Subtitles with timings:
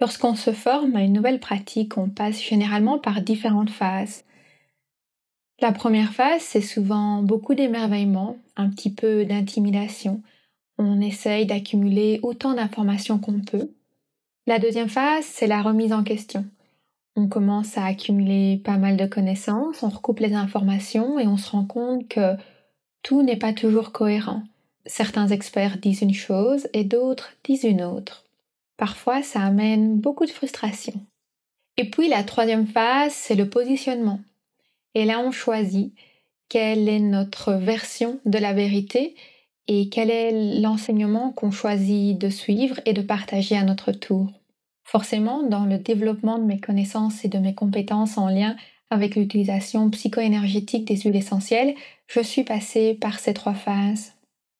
[0.00, 4.24] Lorsqu'on se forme à une nouvelle pratique, on passe généralement par différentes phases.
[5.60, 10.22] La première phase, c'est souvent beaucoup d'émerveillement, un petit peu d'intimidation.
[10.78, 13.72] On essaye d'accumuler autant d'informations qu'on peut.
[14.46, 16.46] La deuxième phase, c'est la remise en question.
[17.16, 21.50] On commence à accumuler pas mal de connaissances, on recoupe les informations et on se
[21.50, 22.36] rend compte que
[23.02, 24.44] tout n'est pas toujours cohérent.
[24.86, 28.27] Certains experts disent une chose et d'autres disent une autre.
[28.78, 30.94] Parfois, ça amène beaucoup de frustration.
[31.76, 34.20] Et puis la troisième phase, c'est le positionnement.
[34.94, 35.92] Et là, on choisit
[36.48, 39.14] quelle est notre version de la vérité
[39.66, 44.28] et quel est l'enseignement qu'on choisit de suivre et de partager à notre tour.
[44.84, 48.56] Forcément, dans le développement de mes connaissances et de mes compétences en lien
[48.90, 51.74] avec l'utilisation psycho-énergétique des huiles essentielles,
[52.06, 54.14] je suis passée par ces trois phases.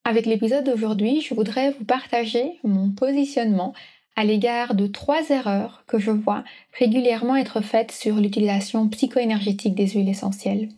[0.05, 3.73] Avec l'épisode d'aujourd'hui, je voudrais vous partager mon positionnement
[4.19, 6.43] à l'égard de trois erreurs que je vois
[6.77, 10.71] régulièrement être faites sur l'utilisation psycho-énergétique des huiles essentielles.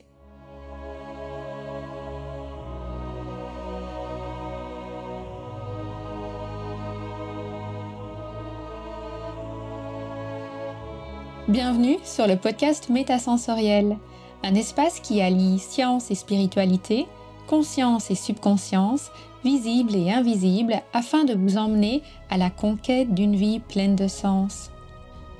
[11.49, 13.97] Bienvenue sur le podcast Métasensoriel,
[14.43, 17.07] un espace qui allie science et spiritualité,
[17.51, 19.11] conscience et subconscience
[19.45, 24.71] visible et invisible, afin de vous emmener à la conquête d'une vie pleine de sens.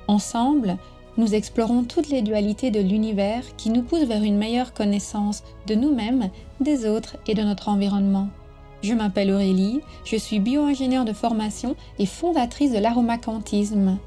[0.09, 0.77] Ensemble,
[1.15, 5.75] nous explorons toutes les dualités de l'univers qui nous poussent vers une meilleure connaissance de
[5.75, 8.27] nous-mêmes, des autres et de notre environnement.
[8.83, 13.99] Je m'appelle Aurélie, je suis bio-ingénieure de formation et fondatrice de l'aromacantisme.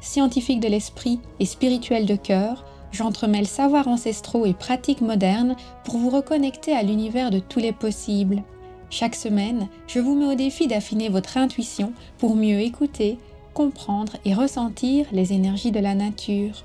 [0.00, 6.10] Scientifique de l'esprit et spirituelle de cœur, j'entremêle savoirs ancestraux et pratiques modernes pour vous
[6.10, 8.42] reconnecter à l'univers de tous les possibles.
[8.90, 13.18] Chaque semaine, je vous mets au défi d'affiner votre intuition pour mieux écouter,
[13.54, 16.64] comprendre et ressentir les énergies de la nature.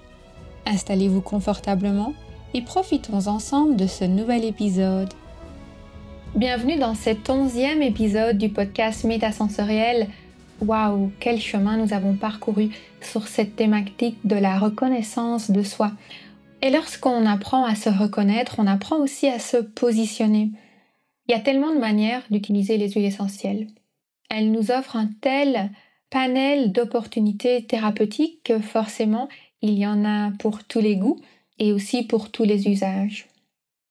[0.66, 2.14] Installez-vous confortablement
[2.54, 5.14] et profitons ensemble de ce nouvel épisode.
[6.36, 10.08] Bienvenue dans cet onzième épisode du podcast Métasensoriel.
[10.62, 12.70] Waouh, quel chemin nous avons parcouru
[13.02, 15.92] sur cette thématique de la reconnaissance de soi.
[16.62, 20.52] Et lorsqu'on apprend à se reconnaître, on apprend aussi à se positionner.
[21.28, 23.68] Il y a tellement de manières d'utiliser les huiles essentielles.
[24.30, 25.72] Elles nous offrent un tel
[26.10, 29.28] panel d'opportunités thérapeutiques que forcément
[29.62, 31.20] il y en a pour tous les goûts
[31.60, 33.28] et aussi pour tous les usages.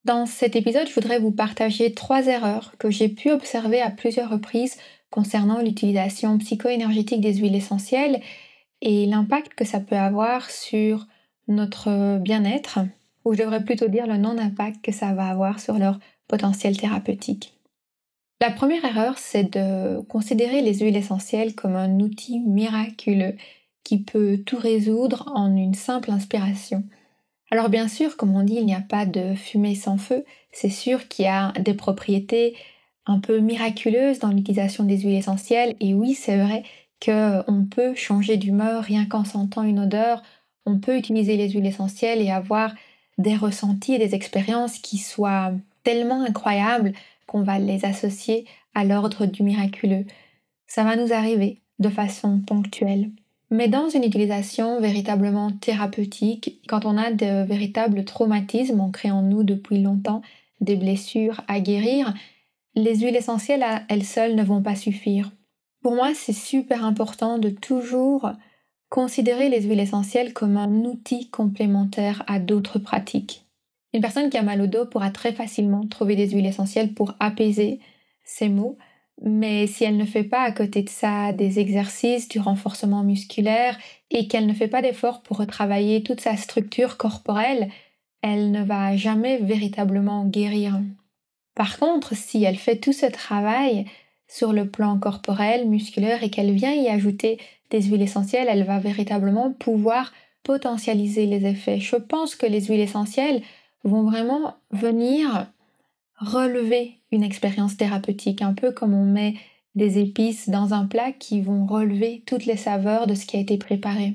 [0.05, 4.31] Dans cet épisode, je voudrais vous partager trois erreurs que j'ai pu observer à plusieurs
[4.31, 4.77] reprises
[5.15, 8.21] concernant l'utilisation psycho-énergétique des huiles essentielles
[8.81, 11.07] et l'impact que ça peut avoir sur
[11.47, 12.81] notre bien-être,
[13.25, 17.55] ou je devrais plutôt dire le non-impact que ça va avoir sur leur potentiel thérapeutique.
[18.41, 23.37] La première erreur, c'est de considérer les huiles essentielles comme un outil miraculeux
[23.85, 26.83] qui peut tout résoudre en une simple inspiration.
[27.53, 30.71] Alors bien sûr, comme on dit, il n'y a pas de fumée sans feu, c'est
[30.71, 32.57] sûr qu'il y a des propriétés
[33.07, 36.63] un peu miraculeuses dans l'utilisation des huiles essentielles, et oui, c'est vrai
[37.05, 40.23] qu'on peut changer d'humeur rien qu'en sentant une odeur,
[40.67, 42.75] on peut utiliser les huiles essentielles et avoir
[43.19, 46.93] des ressentis et des expériences qui soient tellement incroyables
[47.27, 50.07] qu'on va les associer à l'ordre du miraculeux.
[50.67, 53.11] Ça va nous arriver de façon ponctuelle.
[53.51, 59.45] Mais dans une utilisation véritablement thérapeutique, quand on a de véritables traumatismes ancrés en nous
[59.45, 60.23] depuis longtemps,
[60.61, 62.15] des blessures à guérir,
[62.75, 65.31] les huiles essentielles à elles seules ne vont pas suffire.
[65.83, 68.31] Pour moi, c'est super important de toujours
[68.89, 73.45] considérer les huiles essentielles comme un outil complémentaire à d'autres pratiques.
[73.93, 77.15] Une personne qui a mal au dos pourra très facilement trouver des huiles essentielles pour
[77.21, 77.81] apaiser
[78.25, 78.77] ses maux,
[79.23, 83.79] mais si elle ne fait pas à côté de ça des exercices, du renforcement musculaire
[84.11, 87.69] et qu'elle ne fait pas d'efforts pour retravailler toute sa structure corporelle,
[88.23, 90.81] elle ne va jamais véritablement guérir.
[91.55, 93.87] Par contre, si elle fait tout ce travail
[94.29, 97.39] sur le plan corporel, musculaire et qu'elle vient y ajouter
[97.71, 100.13] des huiles essentielles, elle va véritablement pouvoir
[100.43, 101.81] potentialiser les effets.
[101.81, 103.43] Je pense que les huiles essentielles
[103.85, 105.47] vont vraiment venir
[106.19, 109.35] relever une expérience thérapeutique, un peu comme on met
[109.75, 113.41] des épices dans un plat qui vont relever toutes les saveurs de ce qui a
[113.41, 114.15] été préparé.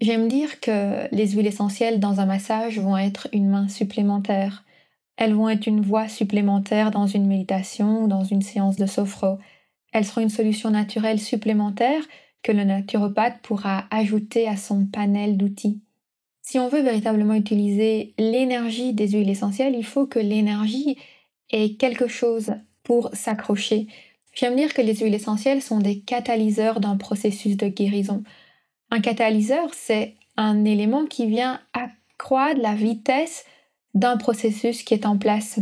[0.00, 4.64] J'aime dire que les huiles essentielles dans un massage vont être une main supplémentaire.
[5.20, 9.38] Elles vont être une voix supplémentaire dans une méditation ou dans une séance de sophro.
[9.92, 12.02] Elles seront une solution naturelle supplémentaire
[12.42, 15.82] que le naturopathe pourra ajouter à son panel d'outils.
[16.40, 20.96] Si on veut véritablement utiliser l'énergie des huiles essentielles, il faut que l'énergie
[21.50, 23.88] ait quelque chose pour s'accrocher.
[24.32, 28.22] J'aime dire que les huiles essentielles sont des catalyseurs d'un processus de guérison.
[28.90, 33.44] Un catalyseur, c'est un élément qui vient accroître la vitesse
[33.94, 35.58] d'un processus qui est en place.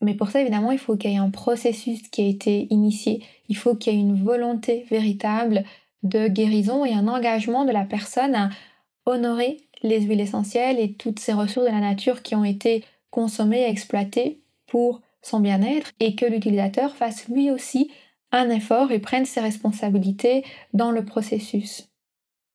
[0.00, 3.22] Mais pour ça, évidemment, il faut qu'il y ait un processus qui a été initié.
[3.48, 5.64] Il faut qu'il y ait une volonté véritable
[6.02, 8.50] de guérison et un engagement de la personne à
[9.06, 13.62] honorer les huiles essentielles et toutes ces ressources de la nature qui ont été consommées
[13.62, 17.90] et exploitées pour son bien-être et que l'utilisateur fasse lui aussi
[18.30, 20.44] un effort et prenne ses responsabilités
[20.74, 21.88] dans le processus.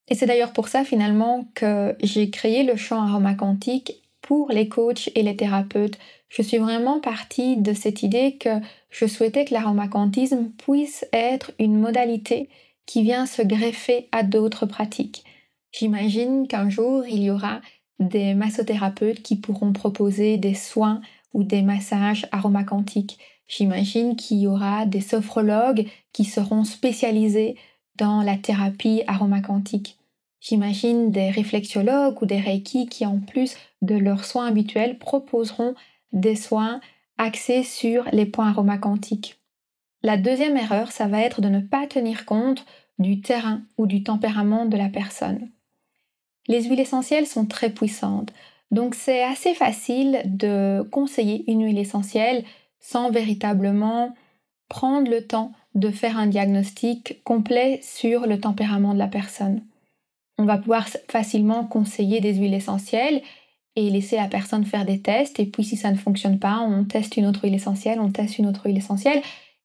[0.09, 4.67] Et c'est d'ailleurs pour ça finalement que j'ai créé le champ aroma quantique pour les
[4.67, 5.99] coachs et les thérapeutes.
[6.29, 8.59] Je suis vraiment partie de cette idée que
[8.89, 12.49] je souhaitais que l'aromacantisme puisse être une modalité
[12.87, 15.23] qui vient se greffer à d'autres pratiques.
[15.71, 17.61] J'imagine qu'un jour, il y aura
[17.99, 21.01] des massothérapeutes qui pourront proposer des soins
[21.33, 23.19] ou des massages aromacantiques.
[23.47, 27.55] J'imagine qu'il y aura des sophrologues qui seront spécialisés
[27.95, 29.97] dans la thérapie aromacantique.
[30.43, 35.73] J'imagine des réflexiologues ou des reiki qui, en plus de leurs soins habituels, proposeront
[36.11, 36.81] des soins
[37.17, 39.39] axés sur les points aromacantiques.
[40.01, 42.65] La deuxième erreur, ça va être de ne pas tenir compte
[42.99, 45.49] du terrain ou du tempérament de la personne.
[46.49, 48.33] Les huiles essentielles sont très puissantes,
[48.69, 52.43] donc c'est assez facile de conseiller une huile essentielle
[52.81, 54.13] sans véritablement
[54.67, 59.61] prendre le temps de faire un diagnostic complet sur le tempérament de la personne.
[60.37, 63.21] On va pouvoir facilement conseiller des huiles essentielles
[63.75, 65.39] et laisser la personne faire des tests.
[65.39, 68.37] Et puis si ça ne fonctionne pas, on teste une autre huile essentielle, on teste
[68.37, 69.21] une autre huile essentielle.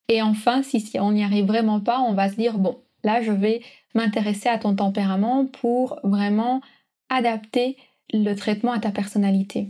[0.07, 3.31] Et enfin, si, on n'y arrive vraiment pas, on va se dire, bon, là, je
[3.31, 3.61] vais
[3.93, 6.61] m'intéresser à ton tempérament pour vraiment
[7.09, 7.77] adapter
[8.11, 9.69] le traitement à ta personnalité.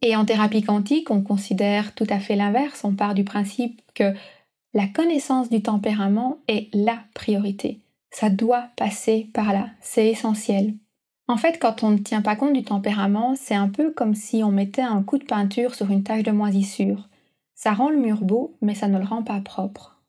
[0.00, 2.84] Et en thérapie quantique, on considère tout à fait l'inverse.
[2.84, 4.14] On part du principe que
[4.72, 7.80] la connaissance du tempérament est la priorité.
[8.14, 10.74] Ça doit passer par là, c'est essentiel.
[11.26, 14.44] En fait, quand on ne tient pas compte du tempérament, c'est un peu comme si
[14.44, 17.08] on mettait un coup de peinture sur une tache de moisissure.
[17.56, 20.00] Ça rend le mur beau, mais ça ne le rend pas propre.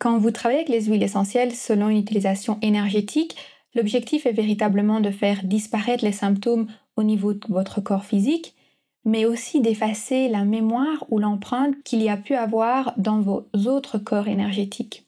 [0.00, 3.36] Quand vous travaillez avec les huiles essentielles selon une utilisation énergétique,
[3.76, 6.66] l'objectif est véritablement de faire disparaître les symptômes
[6.96, 8.56] au niveau de votre corps physique,
[9.04, 13.98] mais aussi d'effacer la mémoire ou l'empreinte qu'il y a pu avoir dans vos autres
[13.98, 15.01] corps énergétiques.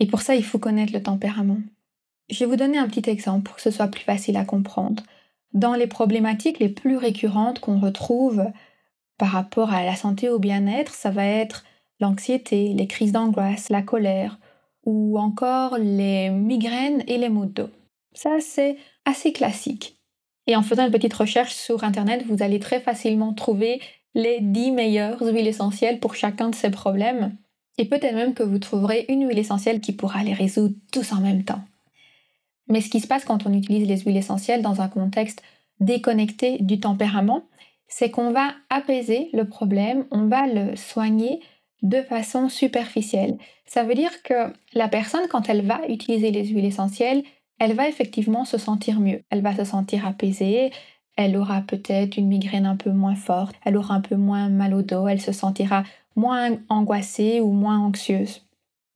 [0.00, 1.60] Et pour ça, il faut connaître le tempérament.
[2.30, 5.02] Je vais vous donner un petit exemple pour que ce soit plus facile à comprendre.
[5.52, 8.44] Dans les problématiques les plus récurrentes qu'on retrouve
[9.18, 11.64] par rapport à la santé ou au bien-être, ça va être
[12.00, 14.38] l'anxiété, les crises d'angoisse, la colère
[14.84, 17.70] ou encore les migraines et les maux de dos.
[18.14, 19.98] Ça, c'est assez classique.
[20.46, 23.80] Et en faisant une petite recherche sur Internet, vous allez très facilement trouver
[24.14, 27.36] les 10 meilleures huiles essentielles pour chacun de ces problèmes
[27.80, 31.20] et peut-être même que vous trouverez une huile essentielle qui pourra les résoudre tous en
[31.22, 31.62] même temps.
[32.68, 35.42] Mais ce qui se passe quand on utilise les huiles essentielles dans un contexte
[35.80, 37.44] déconnecté du tempérament,
[37.88, 41.40] c'est qu'on va apaiser le problème, on va le soigner
[41.80, 43.38] de façon superficielle.
[43.64, 47.22] Ça veut dire que la personne, quand elle va utiliser les huiles essentielles,
[47.58, 50.70] elle va effectivement se sentir mieux, elle va se sentir apaisée,
[51.16, 54.74] elle aura peut-être une migraine un peu moins forte, elle aura un peu moins mal
[54.74, 55.82] au dos, elle se sentira
[56.20, 58.46] moins angoissée ou moins anxieuse.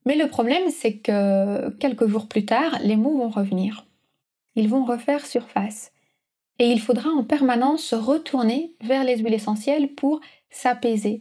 [0.07, 3.87] Mais le problème, c'est que quelques jours plus tard, les mots vont revenir.
[4.55, 5.93] Ils vont refaire surface.
[6.59, 10.21] Et il faudra en permanence se retourner vers les huiles essentielles pour
[10.51, 11.21] s'apaiser.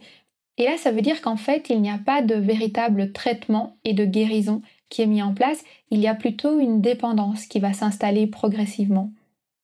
[0.58, 3.94] Et là, ça veut dire qu'en fait, il n'y a pas de véritable traitement et
[3.94, 7.72] de guérison qui est mis en place, il y a plutôt une dépendance qui va
[7.72, 9.10] s'installer progressivement.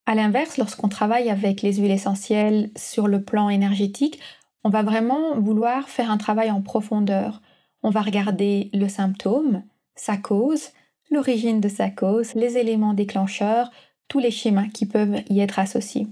[0.07, 4.19] A l'inverse, lorsqu'on travaille avec les huiles essentielles sur le plan énergétique,
[4.65, 7.41] on va vraiment vouloir faire un travail en profondeur.
[7.83, 9.63] On va regarder le symptôme,
[9.95, 10.71] sa cause,
[11.11, 13.71] l'origine de sa cause, les éléments déclencheurs,
[14.09, 16.07] tous les schémas qui peuvent y être associés.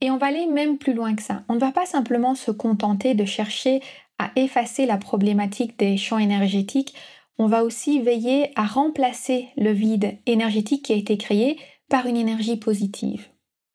[0.00, 1.42] Et on va aller même plus loin que ça.
[1.48, 3.82] On ne va pas simplement se contenter de chercher
[4.18, 6.94] à effacer la problématique des champs énergétiques,
[7.38, 12.18] on va aussi veiller à remplacer le vide énergétique qui a été créé par une
[12.18, 13.28] énergie positive.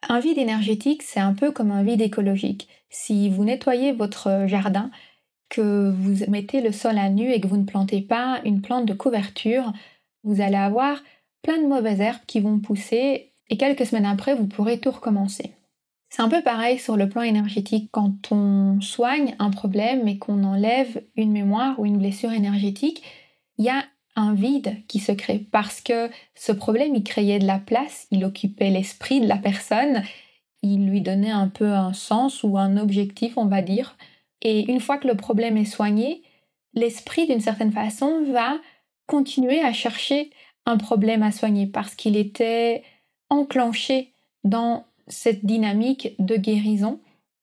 [0.08, 2.68] Un vide énergétique, c'est un peu comme un vide écologique.
[2.90, 4.92] Si vous nettoyez votre jardin,
[5.50, 8.86] que vous mettez le sol à nu et que vous ne plantez pas une plante
[8.86, 9.74] de couverture,
[10.24, 11.02] vous allez avoir
[11.42, 15.54] plein de mauvaises herbes qui vont pousser et quelques semaines après, vous pourrez tout recommencer.
[16.10, 17.90] C'est un peu pareil sur le plan énergétique.
[17.92, 23.04] Quand on soigne un problème et qu'on enlève une mémoire ou une blessure énergétique,
[23.58, 23.84] il y a
[24.16, 28.24] un vide qui se crée parce que ce problème, il créait de la place, il
[28.24, 30.04] occupait l'esprit de la personne,
[30.66, 33.98] il lui donnait un peu un sens ou un objectif, on va dire.
[34.42, 36.24] Et une fois que le problème est soigné,
[36.74, 38.58] l'esprit, d'une certaine façon, va
[39.08, 40.32] continuer à chercher
[40.66, 42.84] un problème à soigner parce qu'il était
[43.30, 44.12] enclencher
[44.44, 47.00] dans cette dynamique de guérison.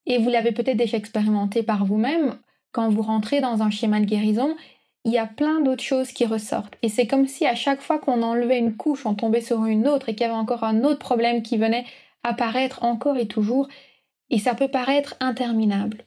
[0.07, 2.37] Et vous l'avez peut-être déjà expérimenté par vous-même.
[2.73, 4.57] Quand vous rentrez dans un schéma de guérison,
[5.05, 6.77] il y a plein d'autres choses qui ressortent.
[6.83, 9.87] Et c'est comme si à chaque fois qu'on enlevait une couche, on tombait sur une
[9.87, 11.85] autre et qu'il y avait encore un autre problème qui venait
[12.25, 13.69] apparaître encore et toujours.
[14.31, 16.05] Et ça peut paraître interminable.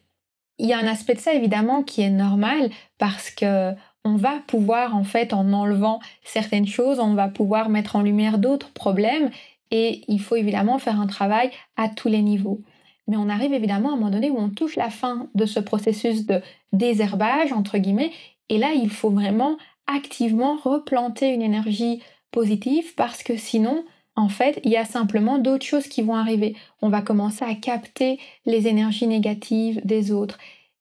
[0.58, 3.72] Il y a un aspect de ça évidemment qui est normal parce que
[4.04, 8.38] on va pouvoir en fait en enlevant certaines choses, on va pouvoir mettre en lumière
[8.38, 9.30] d'autres problèmes
[9.72, 12.60] et il faut évidemment faire un travail à tous les niveaux.
[13.08, 15.60] Mais on arrive évidemment à un moment donné où on touche la fin de ce
[15.60, 16.40] processus de
[16.72, 18.12] désherbage entre guillemets
[18.48, 19.56] et là il faut vraiment
[19.88, 23.84] activement replanter une énergie positive parce que sinon
[24.16, 26.56] en fait, il y a simplement d'autres choses qui vont arriver.
[26.80, 30.38] On va commencer à capter les énergies négatives des autres.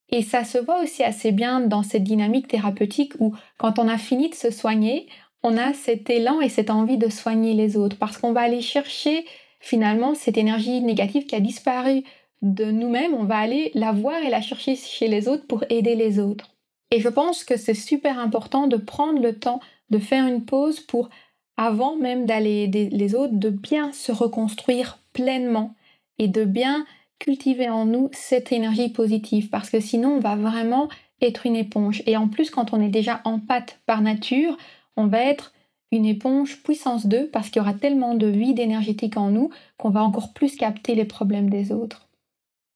[0.10, 3.98] Et ça se voit aussi assez bien dans cette dynamique thérapeutique où quand on a
[3.98, 5.08] fini de se soigner,
[5.44, 8.62] on a cet élan et cette envie de soigner les autres parce qu'on va aller
[8.62, 9.26] chercher
[9.60, 12.04] finalement cette énergie négative qui a disparu
[12.42, 15.96] de nous-mêmes, on va aller la voir et la chercher chez les autres pour aider
[15.96, 16.52] les autres.
[16.92, 20.80] Et je pense que c'est super important de prendre le temps de faire une pause
[20.80, 21.10] pour,
[21.58, 25.74] avant même d'aller aider les autres, de bien se reconstruire pleinement
[26.20, 26.86] et de bien
[27.20, 30.90] cultiver en nous cette énergie positive parce que sinon on va vraiment
[31.22, 32.04] être une éponge.
[32.06, 34.58] Et en plus, quand on est déjà en pâte par nature,
[34.98, 35.54] on va être
[35.92, 39.90] une éponge puissance 2 parce qu'il y aura tellement de vide énergétique en nous qu'on
[39.90, 42.10] va encore plus capter les problèmes des autres.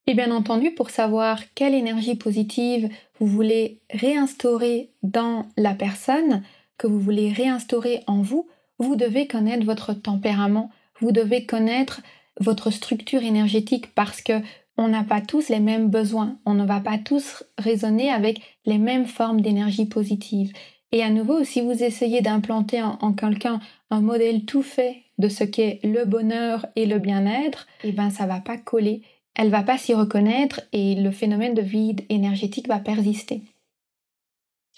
[0.07, 6.43] Et bien entendu, pour savoir quelle énergie positive vous voulez réinstaurer dans la personne,
[6.77, 8.47] que vous voulez réinstaurer en vous,
[8.79, 12.01] vous devez connaître votre tempérament, vous devez connaître
[12.39, 14.41] votre structure énergétique parce que
[14.77, 18.77] on n'a pas tous les mêmes besoins, on ne va pas tous raisonner avec les
[18.77, 20.53] mêmes formes d'énergie positive.
[20.93, 23.59] Et à nouveau, si vous essayez d'implanter en, quelqu'un
[23.91, 28.25] un modèle tout fait de ce qu'est le bonheur et le bien-être, eh ben ça
[28.25, 29.01] va pas coller,
[29.35, 33.43] elle va pas s'y reconnaître et le phénomène de vide énergétique va persister.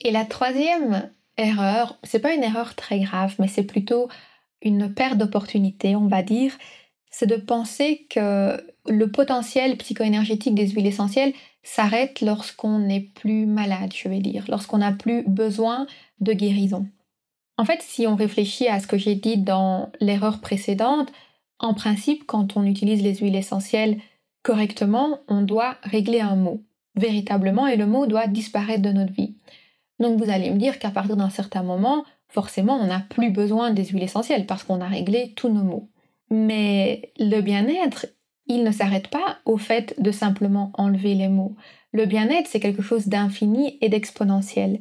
[0.04, 4.10] Et la troisième erreur, c'est pas une erreur très grave, mais c'est plutôt
[4.62, 6.54] une perte d'opportunité, on va dire,
[7.10, 11.34] c'est de penser que le potentiel psychoénergétique des huiles essentielles
[11.64, 15.86] s'arrête lorsqu'on n'est plus malade, je vais dire, lorsqu'on n'a plus besoin
[16.20, 16.88] de guérison.
[17.58, 21.12] En fait, si on réfléchit à ce que j'ai dit dans l'erreur précédente,
[21.60, 24.00] en principe, quand on utilise les huiles essentielles
[24.42, 26.64] correctement, on doit régler un mot,
[26.96, 29.36] véritablement, et le mot doit disparaître de notre vie.
[30.02, 33.72] Donc vous allez me dire qu'à partir d'un certain moment, forcément, on n'a plus besoin
[33.72, 35.90] des huiles essentielles parce qu'on a réglé tous nos maux.
[36.30, 38.08] Mais le bien-être,
[38.48, 41.56] il ne s'arrête pas au fait de simplement enlever les mots.
[41.94, 44.80] Le bien-être, c'est quelque chose d'infini et d'exponentiel.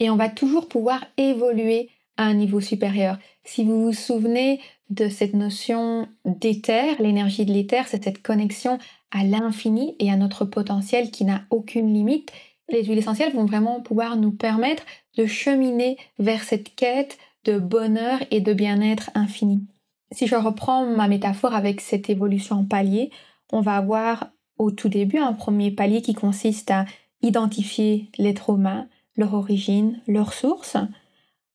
[0.00, 3.18] Et on va toujours pouvoir évoluer à un niveau supérieur.
[3.44, 8.78] Si vous vous souvenez de cette notion d'éther, l'énergie de l'éther, c'est cette connexion
[9.10, 12.32] à l'infini et à notre potentiel qui n'a aucune limite.
[12.68, 14.82] Les huiles essentielles vont vraiment pouvoir nous permettre
[15.16, 19.60] de cheminer vers cette quête de bonheur et de bien-être infini.
[20.12, 23.10] Si je reprends ma métaphore avec cette évolution en palier,
[23.52, 26.86] on va avoir au tout début un premier palier qui consiste à
[27.22, 30.76] identifier les traumas, leur origine, leur source.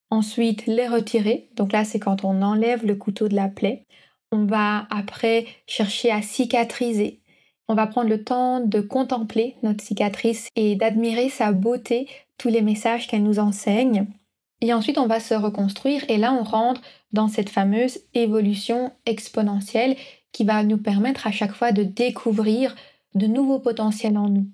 [0.10, 1.50] Ensuite, les retirer.
[1.56, 3.86] Donc là, c'est quand on enlève le couteau de la plaie.
[4.32, 7.21] On va après chercher à cicatriser.
[7.68, 12.62] On va prendre le temps de contempler notre cicatrice et d'admirer sa beauté, tous les
[12.62, 14.08] messages qu'elle nous enseigne.
[14.62, 16.82] Et ensuite, on va se reconstruire et là, on rentre
[17.14, 19.96] dans cette fameuse évolution exponentielle
[20.32, 22.76] qui va nous permettre à chaque fois de découvrir
[23.16, 24.48] de nouveaux potentiels en nous.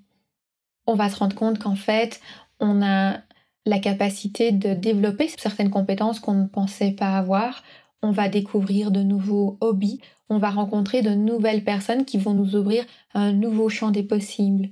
[0.86, 2.20] On va se rendre compte qu'en fait,
[2.60, 3.18] on a
[3.66, 7.62] la capacité de développer certaines compétences qu'on ne pensait pas avoir.
[8.02, 12.54] On va découvrir de nouveaux hobbies, on va rencontrer de nouvelles personnes qui vont nous
[12.54, 14.68] ouvrir un nouveau champ des possibles.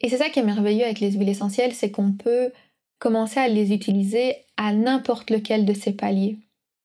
[0.00, 2.52] Et c'est ça qui est merveilleux avec les huiles essentielles, c'est qu'on peut
[2.98, 6.38] commencer à les utiliser à n'importe lequel de ces paliers.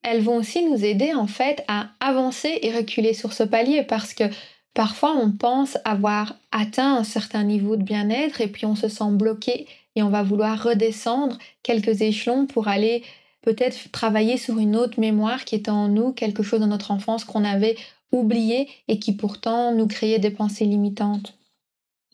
[0.03, 4.13] Elles vont aussi nous aider en fait à avancer et reculer sur ce palier parce
[4.13, 4.25] que
[4.73, 9.11] parfois on pense avoir atteint un certain niveau de bien-être et puis on se sent
[9.11, 13.03] bloqué et on va vouloir redescendre quelques échelons pour aller
[13.45, 17.23] peut-être travailler sur une autre mémoire qui était en nous, quelque chose dans notre enfance
[17.23, 17.77] qu'on avait
[18.11, 21.37] oublié et qui pourtant nous créait des pensées limitantes.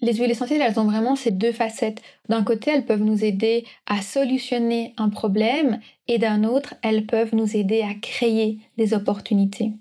[0.01, 2.01] Les huiles essentielles, elles ont vraiment ces deux facettes.
[2.27, 7.35] D'un côté, elles peuvent nous aider à solutionner un problème et d'un autre, elles peuvent
[7.35, 9.71] nous aider à créer des opportunités.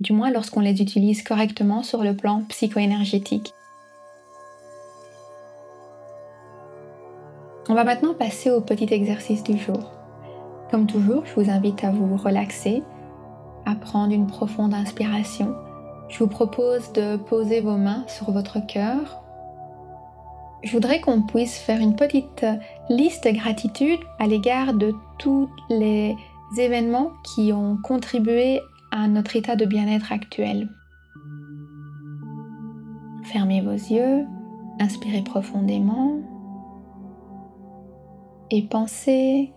[0.00, 3.52] Du moins lorsqu'on les utilise correctement sur le plan psycho-énergétique.
[7.68, 9.99] On va maintenant passer au petit exercice du jour.
[10.70, 12.84] Comme toujours, je vous invite à vous relaxer,
[13.66, 15.54] à prendre une profonde inspiration.
[16.08, 19.20] Je vous propose de poser vos mains sur votre cœur.
[20.62, 22.46] Je voudrais qu'on puisse faire une petite
[22.88, 26.14] liste de gratitude à l'égard de tous les
[26.56, 28.60] événements qui ont contribué
[28.92, 30.68] à notre état de bien-être actuel.
[33.24, 34.24] Fermez vos yeux,
[34.78, 36.18] inspirez profondément
[38.50, 39.52] et pensez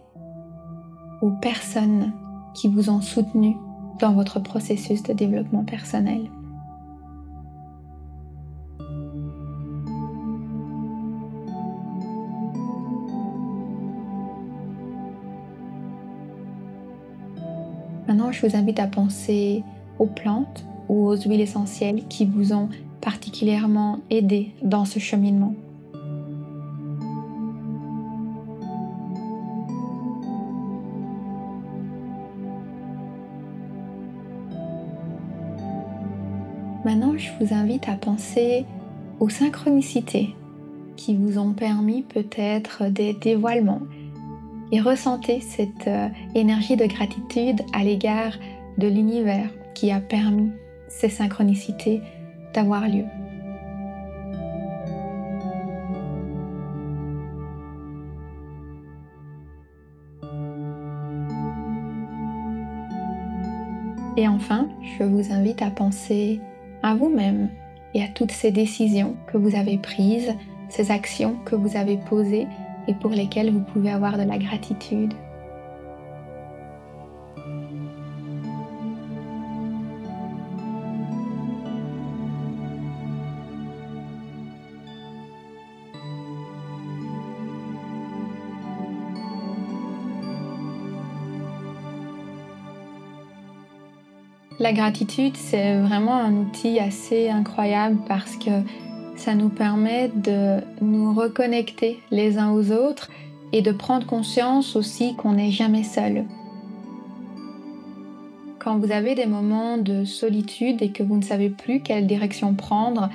[1.24, 2.12] aux personnes
[2.53, 3.56] qui vous ont soutenu
[4.00, 6.30] dans votre processus de développement personnel.
[18.06, 19.63] Maintenant, je vous invite à penser
[20.00, 22.68] aux plantes ou aux huiles essentielles qui vous ont
[23.00, 25.56] particulièrement aidé dans ce cheminement.
[36.94, 38.66] Maintenant, je vous invite à penser
[39.20, 40.36] aux synchronicités
[40.96, 43.82] qui vous ont permis peut-être des dévoilements
[44.72, 48.34] et ressentez cette euh, énergie de gratitude à l'égard
[48.78, 50.52] de l'univers qui a permis
[50.88, 52.00] ces synchronicités
[52.54, 53.06] d'avoir lieu.
[64.16, 64.68] Et enfin,
[65.00, 66.40] je vous invite à penser
[66.84, 67.50] à vous-même
[67.94, 70.34] et à toutes ces décisions que vous avez prises,
[70.70, 72.48] ces actions que vous avez posées
[72.88, 75.13] et pour lesquelles vous pouvez avoir de la gratitude.
[94.63, 98.50] La gratitude, c'est vraiment un outil assez incroyable parce que
[99.17, 103.09] ça nous permet de nous reconnecter les uns aux autres
[103.51, 106.24] et de prendre conscience aussi qu'on n'est jamais seul.
[108.57, 112.53] Quand vous avez des moments de solitude et que vous ne savez plus quelle direction
[112.53, 113.09] prendre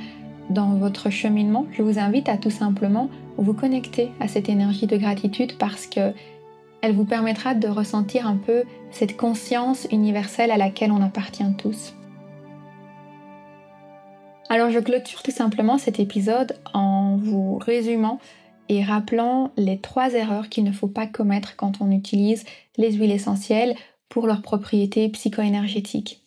[0.50, 4.98] dans votre cheminement, je vous invite à tout simplement vous connecter à cette énergie de
[4.98, 6.12] gratitude parce que
[6.80, 11.94] elle vous permettra de ressentir un peu cette conscience universelle à laquelle on appartient tous.
[14.48, 18.18] Alors je clôture tout simplement cet épisode en vous résumant
[18.68, 22.44] et rappelant les trois erreurs qu'il ne faut pas commettre quand on utilise
[22.76, 23.74] les huiles essentielles
[24.08, 26.22] pour leurs propriétés psycho-énergétiques.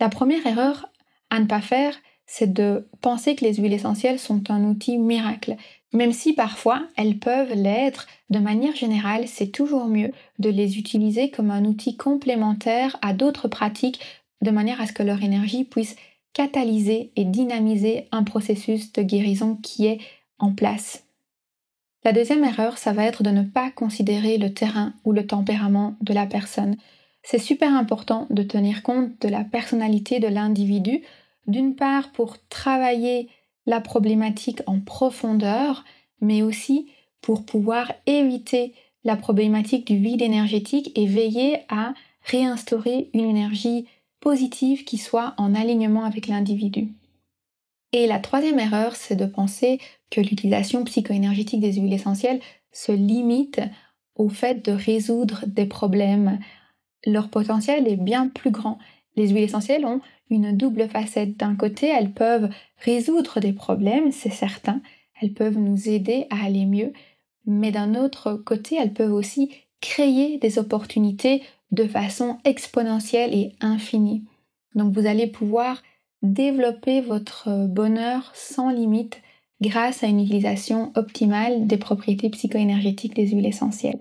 [0.00, 0.88] La première erreur
[1.30, 1.94] à ne pas faire,
[2.26, 5.56] c'est de penser que les huiles essentielles sont un outil miracle.
[5.94, 11.30] Même si parfois elles peuvent l'être, de manière générale, c'est toujours mieux de les utiliser
[11.30, 14.00] comme un outil complémentaire à d'autres pratiques
[14.42, 15.94] de manière à ce que leur énergie puisse
[16.32, 20.00] catalyser et dynamiser un processus de guérison qui est
[20.40, 21.04] en place.
[22.04, 25.96] La deuxième erreur, ça va être de ne pas considérer le terrain ou le tempérament
[26.00, 26.76] de la personne.
[27.22, 31.02] C'est super important de tenir compte de la personnalité de l'individu,
[31.46, 33.28] d'une part pour travailler
[33.66, 35.84] la problématique en profondeur,
[36.20, 36.88] mais aussi
[37.20, 38.74] pour pouvoir éviter
[39.04, 43.86] la problématique du vide énergétique et veiller à réinstaurer une énergie
[44.20, 46.88] positive qui soit en alignement avec l'individu.
[47.92, 49.78] Et la troisième erreur, c'est de penser
[50.10, 52.40] que l'utilisation psychoénergétique des huiles essentielles
[52.72, 53.60] se limite
[54.16, 56.40] au fait de résoudre des problèmes.
[57.06, 58.78] Leur potentiel est bien plus grand.
[59.16, 61.36] Les huiles essentielles ont une double facette.
[61.36, 64.80] D'un côté, elles peuvent résoudre des problèmes, c'est certain,
[65.20, 66.92] elles peuvent nous aider à aller mieux,
[67.46, 74.24] mais d'un autre côté, elles peuvent aussi créer des opportunités de façon exponentielle et infinie.
[74.74, 75.82] Donc vous allez pouvoir
[76.22, 79.20] développer votre bonheur sans limite
[79.60, 84.00] grâce à une utilisation optimale des propriétés psychoénergétiques des huiles essentielles.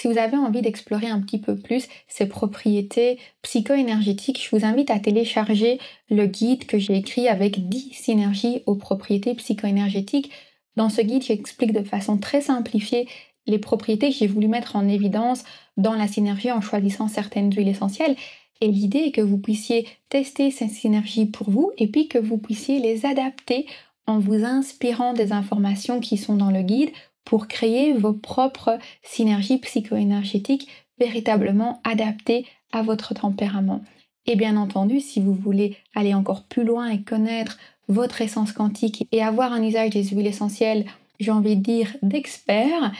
[0.00, 4.90] Si vous avez envie d'explorer un petit peu plus ces propriétés psycho-énergétiques, je vous invite
[4.90, 10.30] à télécharger le guide que j'ai écrit avec 10 synergies aux propriétés psycho-énergétiques.
[10.74, 13.08] Dans ce guide, j'explique de façon très simplifiée
[13.46, 15.44] les propriétés que j'ai voulu mettre en évidence
[15.76, 18.16] dans la synergie en choisissant certaines huiles essentielles.
[18.62, 22.38] Et l'idée est que vous puissiez tester ces synergies pour vous et puis que vous
[22.38, 23.66] puissiez les adapter
[24.06, 26.90] en vous inspirant des informations qui sont dans le guide
[27.24, 33.82] pour créer vos propres synergies psycho-énergétiques véritablement adaptées à votre tempérament.
[34.26, 39.08] Et bien entendu, si vous voulez aller encore plus loin et connaître votre essence quantique
[39.10, 40.84] et avoir un usage des huiles essentielles,
[41.18, 42.92] j'ai envie de dire d'expert,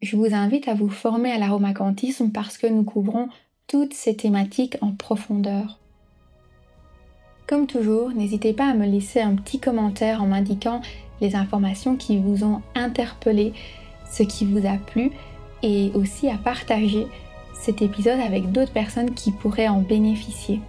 [0.00, 3.28] je vous invite à vous former à l'aromacantisme parce que nous couvrons
[3.66, 5.78] toutes ces thématiques en profondeur.
[7.46, 10.80] Comme toujours, n'hésitez pas à me laisser un petit commentaire en m'indiquant
[11.20, 13.52] les informations qui vous ont interpellé,
[14.10, 15.10] ce qui vous a plu
[15.62, 17.06] et aussi à partager
[17.54, 20.60] cet épisode avec d'autres personnes qui pourraient en bénéficier.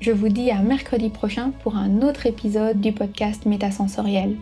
[0.00, 4.36] Je vous dis à mercredi prochain pour un autre épisode du podcast Métasensoriel.